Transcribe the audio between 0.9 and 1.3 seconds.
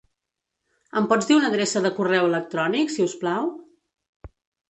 Em pots